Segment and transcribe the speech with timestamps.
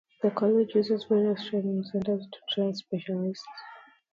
[0.23, 3.45] The college uses various training centres to train specialists.